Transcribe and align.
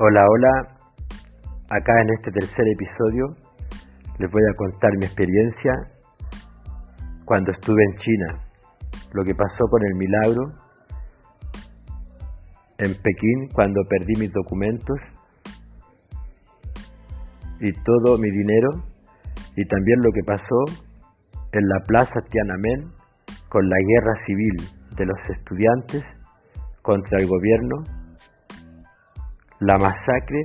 Hola, 0.00 0.24
hola. 0.30 0.78
Acá 1.70 1.92
en 2.02 2.10
este 2.10 2.30
tercer 2.30 2.64
episodio 2.68 3.34
les 4.20 4.30
voy 4.30 4.42
a 4.48 4.54
contar 4.54 4.96
mi 4.96 5.06
experiencia 5.06 5.72
cuando 7.24 7.50
estuve 7.50 7.82
en 7.82 7.98
China, 7.98 8.44
lo 9.12 9.24
que 9.24 9.34
pasó 9.34 9.66
con 9.68 9.82
el 9.84 9.96
milagro 9.96 10.52
en 12.78 12.94
Pekín 12.94 13.48
cuando 13.52 13.80
perdí 13.90 14.14
mis 14.20 14.32
documentos 14.32 15.00
y 17.58 17.72
todo 17.82 18.18
mi 18.18 18.30
dinero 18.30 18.84
y 19.56 19.66
también 19.66 19.98
lo 20.00 20.12
que 20.12 20.22
pasó 20.24 20.86
en 21.50 21.68
la 21.68 21.80
plaza 21.88 22.20
Tiananmen 22.30 22.92
con 23.48 23.68
la 23.68 23.76
guerra 23.88 24.14
civil 24.26 24.56
de 24.96 25.06
los 25.06 25.18
estudiantes 25.28 26.04
contra 26.82 27.18
el 27.18 27.26
gobierno 27.26 27.98
la 29.60 29.76
masacre 29.76 30.44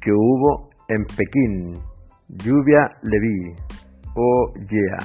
que 0.00 0.10
hubo 0.10 0.70
en 0.88 1.04
Pekín. 1.16 1.80
Lluvia 2.28 2.90
Levi. 3.02 3.54
Oh 4.16 4.52
yeah. 4.68 4.98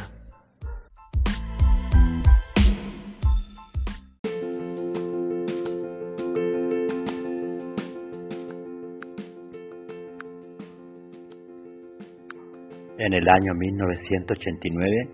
En 12.97 13.13
el 13.13 13.27
año 13.30 13.53
1989 13.53 15.09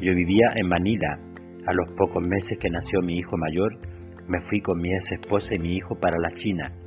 yo 0.00 0.14
vivía 0.14 0.52
en 0.56 0.68
Manila. 0.68 1.18
A 1.64 1.72
los 1.72 1.92
pocos 1.92 2.26
meses 2.26 2.58
que 2.58 2.68
nació 2.70 3.00
mi 3.02 3.18
hijo 3.18 3.36
mayor, 3.36 3.78
me 4.26 4.40
fui 4.48 4.60
con 4.60 4.80
mi 4.80 4.92
ex 4.92 5.12
esposa 5.12 5.54
y 5.54 5.58
mi 5.60 5.76
hijo 5.76 5.94
para 5.94 6.18
la 6.18 6.34
China 6.34 6.81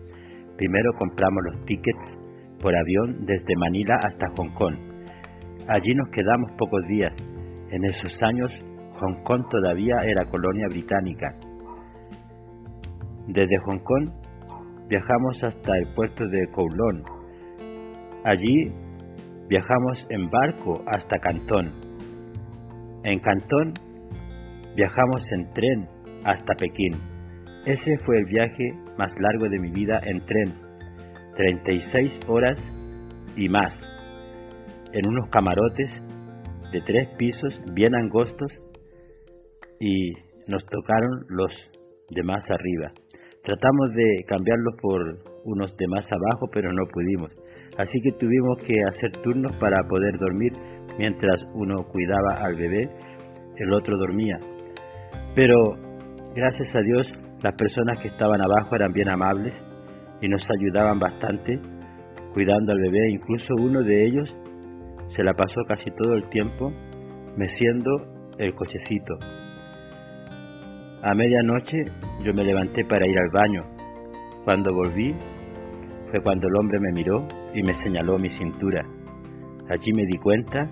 Primero 0.58 0.94
compramos 0.98 1.44
los 1.52 1.66
tickets 1.66 2.17
por 2.61 2.75
avión 2.75 3.25
desde 3.25 3.56
Manila 3.58 4.00
hasta 4.03 4.28
Hong 4.38 4.53
Kong. 4.53 4.75
Allí 5.67 5.94
nos 5.95 6.09
quedamos 6.09 6.52
pocos 6.58 6.86
días. 6.88 7.14
En 7.72 7.84
esos 7.84 8.23
años 8.23 8.52
Hong 9.00 9.23
Kong 9.23 9.44
todavía 9.50 9.97
era 10.03 10.25
colonia 10.25 10.67
británica. 10.70 11.36
Desde 13.28 13.58
Hong 13.66 13.80
Kong 13.80 14.09
viajamos 14.88 15.44
hasta 15.44 15.78
el 15.78 15.94
puerto 15.94 16.25
de 16.28 16.47
Kowloon. 16.53 17.03
Allí 18.23 18.72
viajamos 19.50 20.06
en 20.09 20.30
barco 20.30 20.81
hasta 20.88 21.19
Cantón. 21.19 21.72
En 23.03 23.19
Cantón 23.19 23.73
viajamos 24.75 25.31
en 25.31 25.53
tren 25.53 25.90
hasta 26.23 26.53
Pekín. 26.56 27.15
Ese 27.66 27.98
fue 28.06 28.20
el 28.20 28.26
viaje 28.26 28.74
más 28.96 29.12
largo 29.20 29.50
de 29.50 29.58
mi 29.58 29.72
vida 29.72 30.00
en 30.04 30.24
tren, 30.28 30.54
36 31.36 32.20
horas 32.28 32.60
y 33.36 33.50
más, 33.50 33.74
en 34.94 35.10
unos 35.10 35.28
camarotes 35.32 35.92
de 36.72 36.82
tres 36.82 37.10
pisos 37.18 37.60
bien 37.74 37.96
angostos 37.96 38.52
y 39.80 40.12
nos 40.48 40.64
tocaron 40.68 41.26
los 41.30 41.52
de 42.12 42.22
más 42.22 42.48
arriba. 42.52 42.92
Tratamos 43.44 43.94
de 43.96 44.24
cambiarlos 44.28 44.76
por 44.80 45.02
unos 45.46 45.76
de 45.76 45.88
más 45.88 46.06
abajo, 46.12 46.48
pero 46.54 46.72
no 46.72 46.86
pudimos. 46.94 47.32
Así 47.80 48.00
que 48.04 48.12
tuvimos 48.12 48.60
que 48.60 48.76
hacer 48.90 49.12
turnos 49.24 49.56
para 49.58 49.82
poder 49.90 50.20
dormir 50.20 50.54
mientras 51.00 51.44
uno 51.56 51.84
cuidaba 51.92 52.46
al 52.46 52.56
bebé, 52.56 52.90
el 53.58 53.74
otro 53.74 53.98
dormía. 53.98 54.38
Pero 55.34 55.74
gracias 56.36 56.76
a 56.76 56.82
Dios 56.82 57.25
las 57.46 57.54
personas 57.54 58.00
que 58.00 58.08
estaban 58.08 58.42
abajo 58.42 58.76
eran 58.76 58.92
bien 58.92 59.08
amables 59.08 59.54
y 60.20 60.28
nos 60.28 60.42
ayudaban 60.50 60.98
bastante 60.98 61.60
cuidando 62.34 62.72
al 62.72 62.80
bebé. 62.80 63.12
Incluso 63.12 63.53
uno 63.59 63.84
de 63.84 64.08
ellos 64.08 64.36
se 65.09 65.24
la 65.24 65.31
pasó 65.36 65.62
casi 65.68 65.92
todo 65.92 66.16
el 66.16 66.28
tiempo 66.30 66.74
meciendo 67.38 67.92
el 68.40 68.56
cochecito. 68.56 69.14
A 71.03 71.14
medianoche 71.14 71.84
yo 72.24 72.34
me 72.34 72.44
levanté 72.44 72.84
para 72.84 73.06
ir 73.06 73.16
al 73.16 73.30
baño. 73.30 73.64
Cuando 74.44 74.74
volví 74.74 75.14
fue 76.09 76.22
cuando 76.22 76.48
el 76.48 76.56
hombre 76.56 76.80
me 76.80 76.94
miró 76.94 77.28
y 77.53 77.62
me 77.62 77.75
señaló 77.75 78.18
mi 78.18 78.31
cintura. 78.31 78.84
Allí 79.69 79.94
me 79.94 80.08
di 80.08 80.18
cuenta 80.18 80.68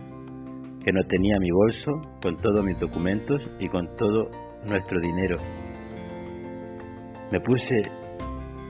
que 0.83 0.91
no 0.91 1.03
tenía 1.03 1.37
mi 1.37 1.51
bolso 1.51 1.91
con 2.19 2.35
todos 2.37 2.65
mis 2.65 2.79
documentos 2.79 3.43
y 3.59 3.69
con 3.69 3.95
todo 3.95 4.31
nuestro 4.65 4.99
dinero. 5.01 5.37
Me 7.33 7.39
puse 7.39 7.81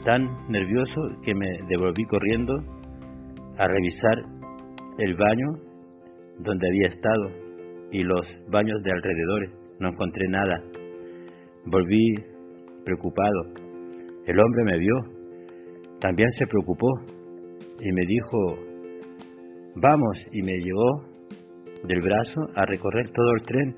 tan 0.06 0.24
nervioso 0.48 1.20
que 1.22 1.36
me 1.36 1.46
devolví 1.68 2.06
corriendo 2.06 2.54
a 3.58 3.68
revisar 3.68 4.24
el 5.00 5.16
baño 5.16 5.48
donde 6.40 6.70
había 6.70 6.88
estado 6.88 7.30
y 7.92 8.04
los 8.04 8.26
baños 8.48 8.82
de 8.84 8.92
alrededor. 8.94 9.50
No 9.82 9.90
encontré 9.90 10.30
nada. 10.30 10.64
Volví 11.66 12.16
preocupado. 12.86 13.52
El 14.28 14.40
hombre 14.40 14.64
me 14.64 14.78
vio. 14.78 14.96
También 16.00 16.32
se 16.32 16.48
preocupó 16.48 16.88
y 17.82 17.92
me 17.92 18.06
dijo, 18.06 18.60
vamos, 19.76 20.26
y 20.32 20.42
me 20.42 20.58
llevó 20.60 21.04
del 21.84 22.00
brazo 22.00 22.48
a 22.56 22.66
recorrer 22.66 23.12
todo 23.12 23.34
el 23.34 23.42
tren, 23.42 23.76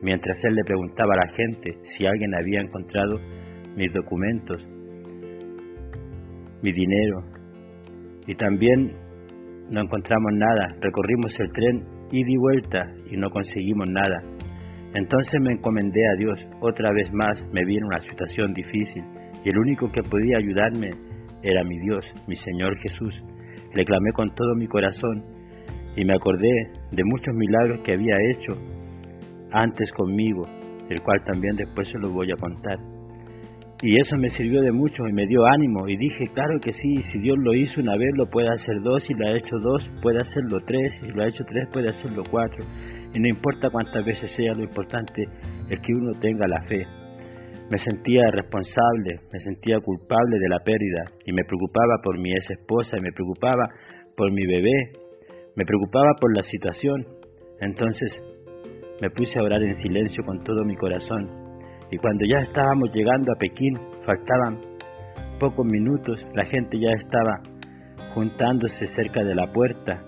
mientras 0.00 0.42
él 0.44 0.54
le 0.54 0.64
preguntaba 0.64 1.12
a 1.12 1.26
la 1.26 1.32
gente 1.34 1.76
si 1.94 2.06
alguien 2.06 2.34
había 2.34 2.62
encontrado 2.62 3.20
mis 3.78 3.92
documentos, 3.92 4.60
mi 6.62 6.72
dinero. 6.72 7.22
Y 8.26 8.34
también 8.34 8.92
no 9.70 9.80
encontramos 9.80 10.32
nada. 10.34 10.74
Recorrimos 10.80 11.32
el 11.38 11.52
tren 11.52 11.84
y 12.10 12.24
di 12.24 12.36
vuelta 12.36 12.90
y 13.08 13.16
no 13.16 13.30
conseguimos 13.30 13.88
nada. 13.88 14.20
Entonces 14.94 15.40
me 15.40 15.52
encomendé 15.52 16.00
a 16.08 16.16
Dios. 16.16 16.38
Otra 16.60 16.90
vez 16.92 17.08
más 17.12 17.38
me 17.52 17.64
vi 17.64 17.76
en 17.76 17.84
una 17.84 18.00
situación 18.00 18.52
difícil 18.52 19.04
y 19.44 19.48
el 19.48 19.58
único 19.58 19.90
que 19.92 20.02
podía 20.02 20.38
ayudarme 20.38 20.90
era 21.42 21.62
mi 21.62 21.78
Dios, 21.78 22.04
mi 22.26 22.34
Señor 22.34 22.76
Jesús. 22.78 23.14
Le 23.74 23.84
clamé 23.84 24.10
con 24.12 24.28
todo 24.34 24.56
mi 24.56 24.66
corazón 24.66 25.22
y 25.94 26.04
me 26.04 26.14
acordé 26.14 26.50
de 26.90 27.04
muchos 27.04 27.32
milagros 27.32 27.78
que 27.84 27.92
había 27.92 28.16
hecho 28.32 28.58
antes 29.52 29.88
conmigo, 29.92 30.46
el 30.90 31.00
cual 31.00 31.22
también 31.24 31.54
después 31.54 31.86
se 31.92 31.98
los 31.98 32.12
voy 32.12 32.32
a 32.32 32.36
contar. 32.36 32.97
Y 33.80 33.94
eso 34.00 34.16
me 34.16 34.28
sirvió 34.30 34.60
de 34.60 34.72
mucho 34.72 35.06
y 35.06 35.12
me 35.12 35.24
dio 35.26 35.46
ánimo 35.46 35.86
y 35.88 35.96
dije, 35.96 36.26
claro 36.34 36.58
que 36.60 36.72
sí, 36.72 36.96
si 37.12 37.18
Dios 37.20 37.36
lo 37.38 37.54
hizo 37.54 37.80
una 37.80 37.96
vez, 37.96 38.10
lo 38.16 38.26
puede 38.26 38.48
hacer 38.48 38.74
dos, 38.82 39.08
y 39.08 39.14
lo 39.14 39.28
ha 39.28 39.36
hecho 39.36 39.56
dos, 39.62 39.88
puede 40.02 40.20
hacerlo 40.20 40.58
tres, 40.66 41.00
y 41.02 41.12
lo 41.12 41.22
ha 41.22 41.28
hecho 41.28 41.44
tres, 41.46 41.68
puede 41.72 41.90
hacerlo 41.90 42.24
cuatro. 42.28 42.64
Y 43.14 43.20
no 43.20 43.28
importa 43.28 43.70
cuántas 43.70 44.04
veces 44.04 44.32
sea, 44.34 44.52
lo 44.54 44.64
importante 44.64 45.22
es 45.70 45.78
que 45.80 45.94
uno 45.94 46.10
tenga 46.20 46.48
la 46.48 46.60
fe. 46.62 46.84
Me 47.70 47.78
sentía 47.78 48.28
responsable, 48.32 49.20
me 49.32 49.38
sentía 49.40 49.78
culpable 49.78 50.38
de 50.40 50.48
la 50.48 50.58
pérdida 50.58 51.04
y 51.24 51.32
me 51.32 51.44
preocupaba 51.44 52.00
por 52.02 52.18
mi 52.18 52.32
ex 52.32 52.50
esposa 52.50 52.96
y 52.98 53.02
me 53.02 53.12
preocupaba 53.12 53.68
por 54.16 54.32
mi 54.32 54.44
bebé, 54.44 54.90
me 55.54 55.64
preocupaba 55.64 56.14
por 56.20 56.36
la 56.36 56.42
situación. 56.42 57.06
Entonces 57.60 58.10
me 59.00 59.10
puse 59.10 59.38
a 59.38 59.42
orar 59.42 59.62
en 59.62 59.76
silencio 59.76 60.24
con 60.24 60.42
todo 60.42 60.64
mi 60.64 60.74
corazón 60.74 61.47
y 61.90 61.96
cuando 61.96 62.24
ya 62.26 62.40
estábamos 62.40 62.92
llegando 62.92 63.32
a 63.32 63.36
Pekín, 63.36 63.78
faltaban 64.04 64.58
pocos 65.38 65.64
minutos, 65.64 66.18
la 66.34 66.44
gente 66.44 66.78
ya 66.78 66.90
estaba 66.92 67.40
juntándose 68.14 68.86
cerca 68.88 69.22
de 69.24 69.34
la 69.34 69.50
puerta. 69.52 70.02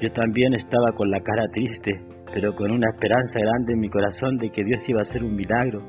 Yo 0.00 0.12
también 0.12 0.54
estaba 0.54 0.92
con 0.96 1.10
la 1.10 1.20
cara 1.20 1.48
triste, 1.52 2.00
pero 2.32 2.54
con 2.54 2.70
una 2.70 2.88
esperanza 2.94 3.40
grande 3.40 3.72
en 3.72 3.80
mi 3.80 3.88
corazón 3.88 4.36
de 4.36 4.50
que 4.50 4.64
Dios 4.64 4.88
iba 4.88 5.00
a 5.00 5.02
hacer 5.02 5.24
un 5.24 5.34
milagro. 5.34 5.80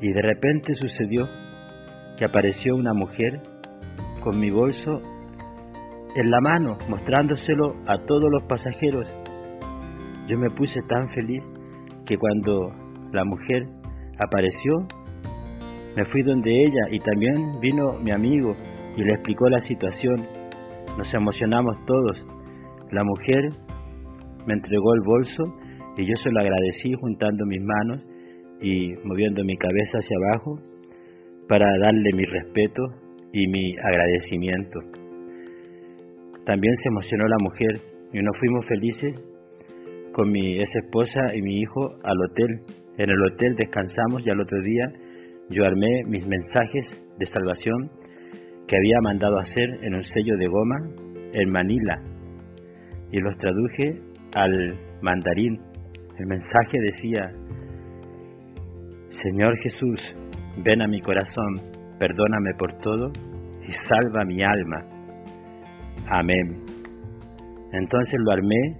Y 0.00 0.12
de 0.12 0.22
repente 0.22 0.74
sucedió 0.74 1.28
que 2.18 2.24
apareció 2.24 2.76
una 2.76 2.92
mujer 2.92 3.40
con 4.22 4.38
mi 4.38 4.50
bolso 4.50 5.00
en 6.16 6.30
la 6.30 6.40
mano, 6.40 6.76
mostrándoselo 6.88 7.76
a 7.86 7.98
todos 8.04 8.30
los 8.30 8.42
pasajeros. 8.44 9.06
Yo 10.26 10.38
me 10.38 10.50
puse 10.50 10.80
tan 10.88 11.08
feliz 11.10 11.42
que 12.04 12.16
cuando 12.18 12.72
la 13.12 13.24
mujer 13.24 13.66
apareció, 14.18 14.86
me 15.96 16.04
fui 16.06 16.22
donde 16.22 16.50
ella 16.50 16.88
y 16.90 16.98
también 17.00 17.60
vino 17.60 17.98
mi 18.02 18.10
amigo 18.10 18.54
y 18.96 19.02
le 19.02 19.14
explicó 19.14 19.48
la 19.48 19.60
situación. 19.60 20.16
Nos 20.96 21.12
emocionamos 21.14 21.76
todos. 21.86 22.16
La 22.92 23.02
mujer 23.04 23.50
me 24.46 24.54
entregó 24.54 24.94
el 24.94 25.00
bolso 25.02 25.42
y 25.96 26.06
yo 26.06 26.14
se 26.22 26.30
lo 26.30 26.40
agradecí 26.40 26.92
juntando 27.00 27.44
mis 27.46 27.62
manos 27.62 28.02
y 28.60 28.92
moviendo 29.04 29.44
mi 29.44 29.56
cabeza 29.56 29.98
hacia 29.98 30.16
abajo 30.16 30.58
para 31.48 31.66
darle 31.78 32.12
mi 32.14 32.24
respeto 32.24 32.82
y 33.32 33.46
mi 33.48 33.74
agradecimiento. 33.78 34.80
También 36.44 36.76
se 36.76 36.88
emocionó 36.88 37.26
la 37.26 37.36
mujer 37.42 37.80
y 38.12 38.22
nos 38.22 38.36
fuimos 38.38 38.66
felices 38.66 39.14
con 40.12 40.30
mi 40.30 40.54
ex 40.54 40.74
esposa 40.76 41.34
y 41.34 41.42
mi 41.42 41.60
hijo 41.60 41.94
al 42.02 42.16
hotel 42.24 42.79
en 42.98 43.10
el 43.10 43.22
hotel 43.24 43.54
descansamos 43.56 44.26
y 44.26 44.30
al 44.30 44.40
otro 44.40 44.60
día 44.62 44.84
yo 45.48 45.64
armé 45.64 46.04
mis 46.06 46.26
mensajes 46.26 46.88
de 47.18 47.26
salvación 47.26 47.90
que 48.66 48.76
había 48.76 49.00
mandado 49.02 49.38
hacer 49.38 49.68
en 49.82 49.94
un 49.94 50.04
sello 50.04 50.36
de 50.36 50.46
goma 50.46 50.76
en 51.32 51.50
Manila 51.50 52.00
y 53.10 53.20
los 53.20 53.36
traduje 53.38 54.00
al 54.34 54.78
mandarín. 55.02 55.60
El 56.18 56.26
mensaje 56.26 56.78
decía, 56.80 57.32
Señor 59.22 59.56
Jesús, 59.58 60.00
ven 60.62 60.82
a 60.82 60.86
mi 60.86 61.00
corazón, 61.00 61.56
perdóname 61.98 62.54
por 62.58 62.76
todo 62.78 63.10
y 63.66 63.72
salva 63.88 64.24
mi 64.24 64.42
alma. 64.42 64.84
Amén. 66.08 66.64
Entonces 67.72 68.18
lo 68.24 68.32
armé 68.32 68.76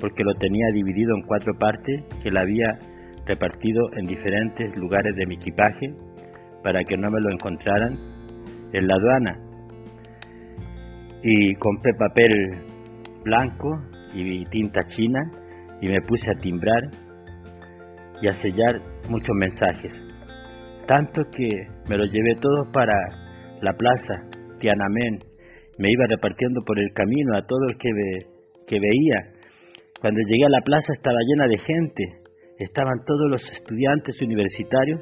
porque 0.00 0.24
lo 0.24 0.34
tenía 0.34 0.66
dividido 0.72 1.14
en 1.14 1.22
cuatro 1.22 1.52
partes 1.58 2.04
que 2.22 2.30
la 2.30 2.40
había 2.40 2.78
repartido 3.30 3.82
en 3.96 4.06
diferentes 4.06 4.76
lugares 4.76 5.14
de 5.14 5.26
mi 5.26 5.36
equipaje 5.36 5.94
para 6.62 6.82
que 6.84 6.96
no 6.96 7.10
me 7.10 7.20
lo 7.20 7.30
encontraran 7.30 7.96
en 8.72 8.88
la 8.88 8.94
aduana. 8.94 9.38
Y 11.22 11.54
compré 11.54 11.92
papel 11.94 12.32
blanco 13.24 13.68
y 14.14 14.44
tinta 14.46 14.80
china 14.88 15.20
y 15.80 15.88
me 15.88 16.00
puse 16.02 16.30
a 16.30 16.40
timbrar 16.40 16.82
y 18.20 18.28
a 18.28 18.34
sellar 18.34 18.80
muchos 19.08 19.34
mensajes. 19.36 19.92
Tanto 20.86 21.22
que 21.30 21.48
me 21.88 21.96
los 21.96 22.10
llevé 22.10 22.34
todos 22.40 22.66
para 22.72 22.94
la 23.62 23.72
plaza 23.74 24.14
Tiananmen. 24.58 25.18
Me 25.78 25.90
iba 25.90 26.04
repartiendo 26.08 26.62
por 26.66 26.78
el 26.78 26.92
camino 26.92 27.36
a 27.36 27.46
todo 27.46 27.68
el 27.68 27.78
que, 27.78 27.90
que 28.66 28.80
veía. 28.80 29.32
Cuando 30.00 30.20
llegué 30.26 30.46
a 30.46 30.50
la 30.50 30.60
plaza 30.62 30.92
estaba 30.94 31.18
llena 31.28 31.46
de 31.46 31.58
gente. 31.58 32.19
Estaban 32.60 33.02
todos 33.06 33.30
los 33.30 33.42
estudiantes 33.56 34.20
universitarios 34.20 35.00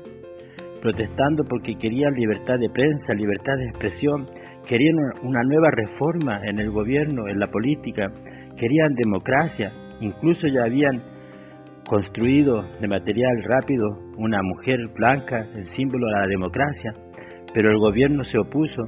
protestando 0.80 1.42
porque 1.42 1.74
querían 1.74 2.14
libertad 2.14 2.56
de 2.56 2.70
prensa, 2.70 3.14
libertad 3.14 3.56
de 3.56 3.66
expresión, 3.66 4.26
querían 4.68 4.94
una 5.24 5.42
nueva 5.42 5.68
reforma 5.72 6.40
en 6.44 6.60
el 6.60 6.70
gobierno, 6.70 7.26
en 7.26 7.40
la 7.40 7.48
política, 7.48 8.12
querían 8.56 8.94
democracia, 8.94 9.72
incluso 10.00 10.46
ya 10.46 10.66
habían 10.66 11.02
construido 11.88 12.62
de 12.80 12.86
material 12.86 13.42
rápido 13.42 13.88
una 14.18 14.40
mujer 14.40 14.78
blanca, 14.94 15.44
el 15.56 15.66
símbolo 15.66 16.06
de 16.06 16.12
la 16.12 16.26
democracia, 16.28 16.92
pero 17.52 17.72
el 17.72 17.78
gobierno 17.78 18.22
se 18.22 18.38
opuso 18.38 18.84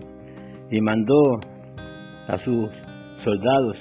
y 0.71 0.81
mandó 0.81 1.41
a 2.29 2.39
sus 2.39 2.71
soldados 3.25 3.77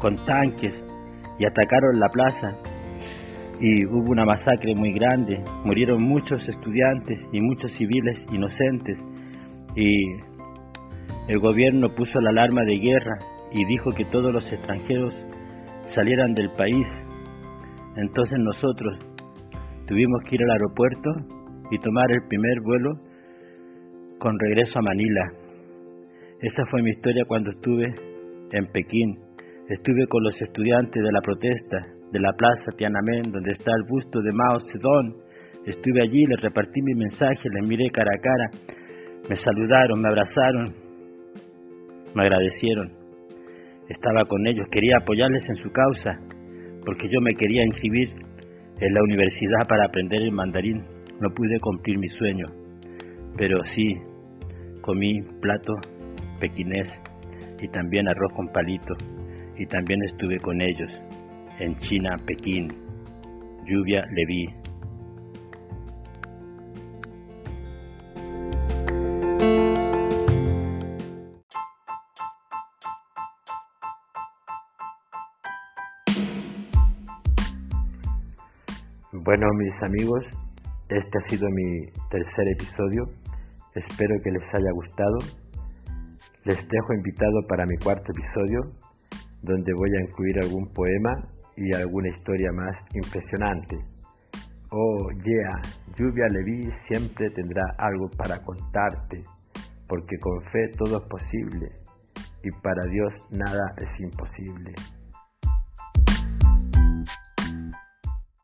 con 0.00 0.16
tanques 0.26 0.74
y 1.38 1.46
atacaron 1.46 2.00
la 2.00 2.08
plaza 2.08 2.56
y 3.64 3.86
hubo 3.86 4.10
una 4.10 4.26
masacre 4.26 4.74
muy 4.74 4.92
grande, 4.92 5.42
murieron 5.64 6.02
muchos 6.02 6.46
estudiantes 6.46 7.18
y 7.32 7.40
muchos 7.40 7.72
civiles 7.72 8.22
inocentes 8.30 8.98
y 9.74 11.32
el 11.32 11.38
gobierno 11.38 11.88
puso 11.94 12.20
la 12.20 12.28
alarma 12.28 12.62
de 12.64 12.76
guerra 12.76 13.16
y 13.54 13.64
dijo 13.64 13.88
que 13.96 14.04
todos 14.04 14.34
los 14.34 14.52
extranjeros 14.52 15.14
salieran 15.94 16.34
del 16.34 16.50
país. 16.50 16.86
Entonces 17.96 18.38
nosotros 18.38 18.98
tuvimos 19.86 20.22
que 20.28 20.34
ir 20.34 20.42
al 20.42 20.50
aeropuerto 20.50 21.10
y 21.70 21.78
tomar 21.78 22.04
el 22.10 22.28
primer 22.28 22.60
vuelo 22.60 22.90
con 24.18 24.38
regreso 24.40 24.78
a 24.78 24.82
Manila. 24.82 25.32
Esa 26.42 26.66
fue 26.70 26.82
mi 26.82 26.90
historia 26.90 27.24
cuando 27.26 27.50
estuve 27.50 27.94
en 28.52 28.66
Pekín. 28.72 29.18
Estuve 29.70 30.06
con 30.08 30.22
los 30.22 30.38
estudiantes 30.42 31.02
de 31.02 31.12
la 31.12 31.22
protesta 31.22 32.03
de 32.14 32.20
la 32.20 32.32
plaza 32.32 32.70
Tiananmen, 32.78 33.32
donde 33.32 33.50
está 33.50 33.72
el 33.74 33.82
busto 33.88 34.22
de 34.22 34.30
Mao 34.30 34.60
Zedong. 34.70 35.16
Estuve 35.66 36.00
allí, 36.00 36.24
les 36.26 36.40
repartí 36.40 36.80
mi 36.80 36.94
mensaje, 36.94 37.42
les 37.52 37.66
miré 37.66 37.90
cara 37.90 38.12
a 38.14 38.20
cara, 38.20 38.50
me 39.28 39.34
saludaron, 39.34 40.00
me 40.00 40.08
abrazaron, 40.08 40.74
me 42.14 42.22
agradecieron. 42.22 42.92
Estaba 43.88 44.24
con 44.26 44.46
ellos, 44.46 44.68
quería 44.70 44.98
apoyarles 44.98 45.42
en 45.48 45.56
su 45.56 45.72
causa, 45.72 46.20
porque 46.86 47.08
yo 47.08 47.20
me 47.20 47.34
quería 47.34 47.64
inscribir 47.64 48.10
en 48.78 48.94
la 48.94 49.02
universidad 49.02 49.66
para 49.68 49.86
aprender 49.86 50.22
el 50.22 50.30
mandarín. 50.30 50.84
No 51.20 51.28
pude 51.34 51.58
cumplir 51.58 51.98
mi 51.98 52.08
sueño, 52.10 52.46
pero 53.36 53.58
sí 53.74 53.96
comí 54.82 55.20
plato 55.40 55.72
pequinés 56.38 56.92
y 57.60 57.66
también 57.68 58.06
arroz 58.06 58.32
con 58.34 58.46
palito 58.52 58.94
y 59.56 59.66
también 59.66 59.98
estuve 60.04 60.38
con 60.38 60.60
ellos 60.60 61.03
en 61.58 61.78
China, 61.80 62.16
Pekín. 62.26 62.68
Lluvia 63.64 64.04
le 64.12 64.26
vi. 64.26 64.46
Bueno, 79.12 79.46
mis 79.54 79.82
amigos, 79.82 80.24
este 80.90 81.18
ha 81.18 81.28
sido 81.28 81.48
mi 81.50 81.86
tercer 82.10 82.48
episodio. 82.48 83.04
Espero 83.74 84.14
que 84.22 84.30
les 84.30 84.54
haya 84.54 84.70
gustado. 84.72 85.18
Les 86.44 86.68
dejo 86.68 86.92
invitado 86.94 87.40
para 87.48 87.64
mi 87.64 87.76
cuarto 87.78 88.12
episodio, 88.12 88.60
donde 89.40 89.72
voy 89.72 89.90
a 89.96 90.02
incluir 90.02 90.38
algún 90.42 90.70
poema 90.74 91.34
y 91.56 91.74
alguna 91.74 92.08
historia 92.08 92.50
más 92.52 92.76
impresionante. 92.94 93.76
Oh, 94.70 95.10
yeah, 95.22 95.60
Lluvia 95.96 96.26
Leví 96.28 96.68
siempre 96.88 97.30
tendrá 97.30 97.62
algo 97.78 98.08
para 98.16 98.38
contarte, 98.42 99.22
porque 99.86 100.16
con 100.18 100.42
fe 100.50 100.68
todo 100.76 100.98
es 100.98 101.08
posible 101.08 101.84
y 102.42 102.50
para 102.60 102.84
Dios 102.86 103.12
nada 103.30 103.74
es 103.78 104.00
imposible. 104.00 104.72